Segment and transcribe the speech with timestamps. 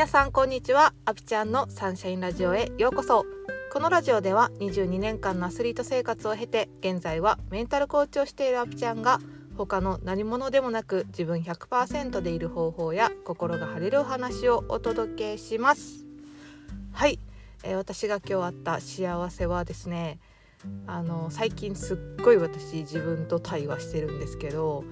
[0.00, 0.94] 皆さんこんにちは。
[1.04, 3.26] アピちゃんのサンシャインラジオへようこそ。
[3.70, 9.18] このラジオでは22年間のアスリート生活を経て現在はメンタルコーチをしているアピちゃんが
[9.58, 16.06] 他の何者でもなく自分100%でいる方法や心が晴れるお話をお届けします。
[16.92, 17.18] はい、
[17.62, 20.18] えー、私が今日あった幸せはですね
[20.86, 24.82] あの最近すっごい私自分と対話してるんですけど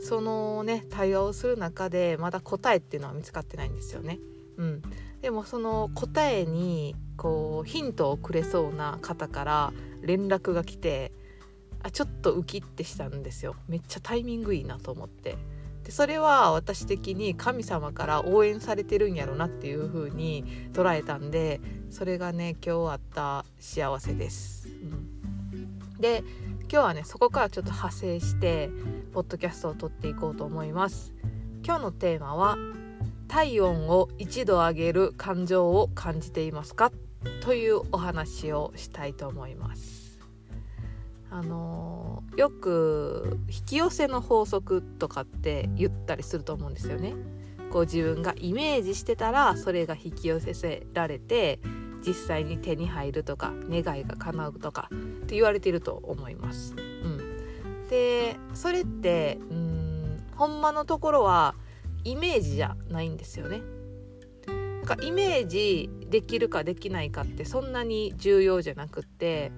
[0.00, 4.20] そのね対話をする中でまだ答えっていうのは見つかってないんですよね。
[4.56, 4.82] うん、
[5.20, 11.12] でもその答えにこうヒントをくれそうな方から連絡が来て
[11.82, 13.56] あちょっとウキってしたんですよ。
[13.68, 15.36] めっちゃタイミングいいなと思って。
[15.84, 21.60] でそれは私的に神様から応援されてるんやろなっていう風に捉えたんで
[21.90, 24.68] それがね今日あった幸せです。
[24.68, 24.72] う
[25.56, 26.22] ん、で
[26.62, 28.70] 今日はねそこからちょっと派生して
[29.12, 31.12] ポッドキャストを撮っていこうと思います。
[31.64, 32.56] 今日のテーマは
[33.32, 36.92] 体温を1度上げる感情を感じていますか？
[37.40, 40.18] というお話をしたいと思います。
[41.30, 47.14] あのよく引き寄せの法則とかって言ったりすると思うんですよね。
[47.70, 51.58] こう自分がイメージしてたらそれが引き寄せられて
[52.06, 56.74] 実際に手に入るとか願いが叶うとかって言われていると思います。
[56.76, 61.54] うん、でそれってうんほんまのところは
[62.04, 63.62] イメージじゃないんですよね。
[64.46, 69.52] なんかイメージできるかできないかってそんなに重要じゃなくって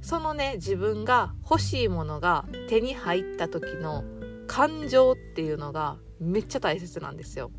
[0.00, 4.02] そのね自分が欲しいものが手に入った時の
[4.48, 7.52] 感情っていうのがめっちゃ大切なんですよ。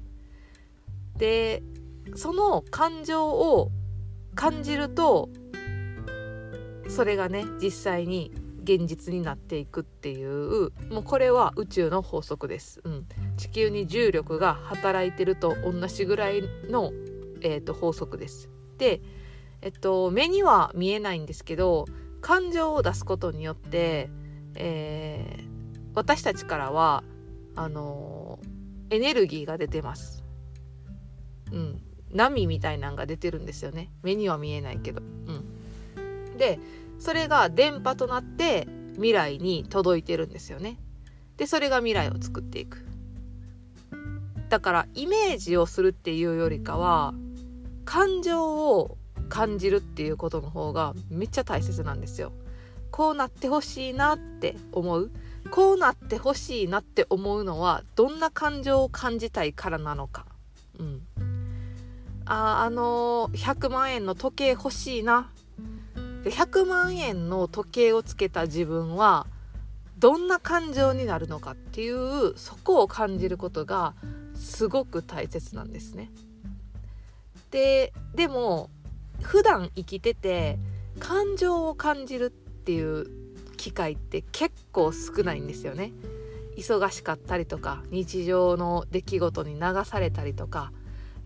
[1.18, 1.64] で
[2.16, 3.72] その感情を
[4.36, 5.30] 感じると
[6.90, 8.32] それがね実際に
[8.66, 13.06] 現実になっていくっていうもうこれは宇宙の法則です、うん、
[13.38, 16.92] 地球に重力が働いてると同じぐらいの、
[17.42, 18.50] えーと、法則です。
[18.78, 19.02] で、
[19.62, 21.86] えっと、目には見えないんですけど
[22.22, 24.10] 感情を出すことによって、
[24.56, 25.48] えー、
[25.94, 27.04] 私たちからは
[27.56, 28.40] あの
[28.90, 30.26] エネルギーが出てます、
[31.52, 33.92] うん、波みたいなんが出てるんですよね。
[34.02, 35.02] 目には見えないけど。
[35.02, 36.60] うん、で
[37.00, 40.80] それが電波となって未来に届いてるんですよね。
[41.38, 42.86] でそれが未来を作っていく。
[44.50, 47.14] だからイメージをするっていうよりかは
[47.84, 48.98] 感情を
[49.28, 52.32] 感じるっていうことの方がめっちゃ大切なんですよ。
[52.92, 55.12] こうなってほしいなって思う
[55.52, 60.26] こうなってほしいなって思うのはどんな感情を感じたいからなのか。
[60.80, 61.02] うん、
[62.26, 65.30] ああの100万円の時計欲しいな
[66.26, 69.28] で100万円の時計をつけた自分は
[70.00, 73.94] どんな感情になるのかっていうそこを感じることが
[74.34, 76.10] すごく大切なんですね。
[77.52, 78.72] ででも
[79.22, 80.58] 普段生きてて
[81.00, 83.06] 感情を感じるっていう
[83.56, 85.94] 機会って結構少ないんですよね。
[86.58, 90.72] 忙しかったりとか日常の出来事に流されたりとか、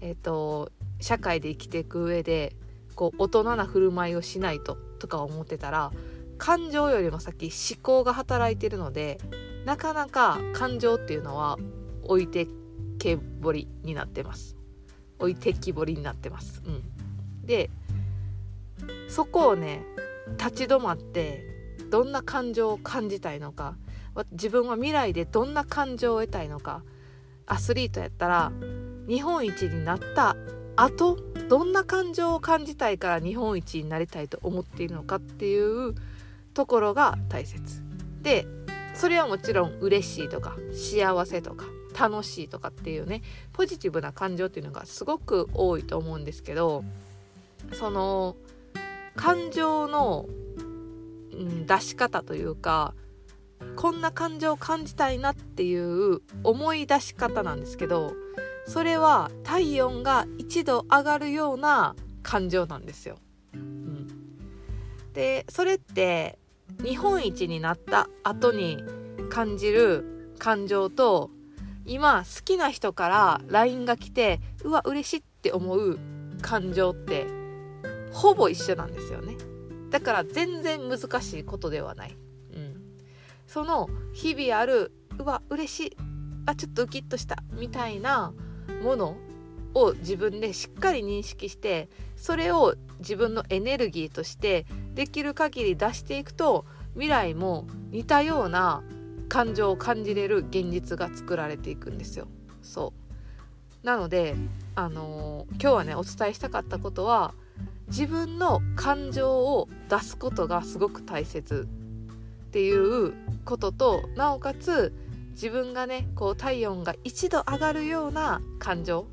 [0.02, 2.54] えーと社会で生きていく上で
[3.00, 5.94] こう大人な振る舞いをしないととか思ってたら
[6.38, 9.22] 感情よりも先思考が働いてるので
[9.64, 11.58] なかなか感情っていうのは
[12.04, 12.50] 置いて
[12.98, 14.58] けぼりになってます
[15.18, 16.62] 置いてきぼりになってます。
[16.66, 17.70] うん、で
[19.08, 19.82] そこをね
[20.38, 21.46] 立ち止まって
[21.90, 23.78] どんな感情を感じたいのか
[24.34, 26.84] 自分は未来でどんな感情を得たいのか
[27.46, 28.52] アスリートやったら
[29.08, 30.36] 日本一になった
[30.82, 31.18] あと
[31.50, 35.94] どんな感情を感じたいから日本一になりたいと思っているのかっていう
[36.54, 37.84] ところが大切。
[38.22, 38.48] で
[38.94, 41.66] それはもちろん嬉しいとか幸せとか
[42.00, 46.86] 楽しいとかっていうねポジティブな感情っていうのがすごく多いと思うんですけど
[47.74, 48.38] その
[49.18, 50.28] 感情の、
[51.34, 52.94] うん、出し方というか
[53.76, 58.14] こんな感情を感じたいなっていう思い出し方なんですけど
[58.70, 63.18] それは体温が1度上がるような感情なんですよ。
[63.56, 64.08] うん、
[65.14, 66.38] でそれって
[66.84, 68.78] 日本一になった後に
[69.32, 71.32] 感じる感情と
[71.88, 75.98] 今好きな人から LINE が来てうわ嬉しいって思う
[76.44, 77.26] 感情って
[78.12, 79.36] ほぼ一緒なんですよね。
[79.90, 82.16] だから全然難しいことではない、
[82.54, 82.76] うん、
[83.48, 85.98] その日々あるうわ嬉しい。
[86.46, 87.44] あちょっとウキッとした。
[87.52, 88.32] みたいな
[88.70, 89.18] もの
[89.74, 98.84] を自分でしっかり認識してそれを自分のエネルギーとしてできる限り出していくと未来も似たような
[99.30, 102.28] 感情を感じれる現実が作られていくんですよ。
[102.62, 102.94] そ
[103.84, 104.36] うなので
[104.76, 107.34] あの今日はねお伝えしたかったことは
[107.88, 111.68] 自分の感情を出すことがすごく大切
[112.48, 113.14] っていう
[113.46, 114.94] こととなおかつ
[115.42, 119.08] 自分がねこう体温が一度上がるような感情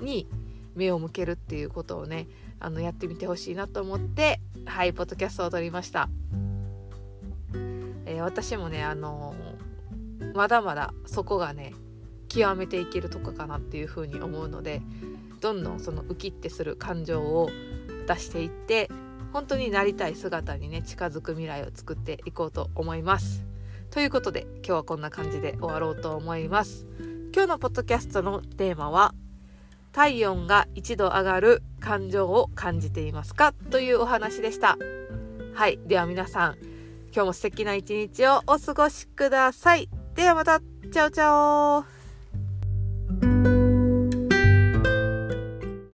[0.00, 0.28] に
[0.76, 2.28] 目を向けるっていうことをね
[2.60, 6.08] あのやってみてほしいなと思ってはいポッドキャストを撮りました、
[8.06, 11.74] えー、私もねあのー、まだまだそこがね
[12.28, 14.82] 極めていけるとこかなっていうふうに思うので
[15.40, 17.50] どんどんそのウキってする感情を
[18.06, 18.88] 出していって
[19.32, 23.51] 本当になりたい姿にね近づく未来を作っていこうと思います。
[23.92, 26.86] ということで今日はこんな感じで終わろうと思います。
[27.34, 29.14] 今日のポッドキャストのテーマは
[29.92, 34.78] 体温が1度上がる感情を感じていますかというお話でした。
[35.52, 35.78] はい。
[35.86, 36.56] では皆さん、
[37.14, 39.90] 今日も素敵な一日をお過ごしください。
[40.14, 41.91] ではまた、チャオチャオ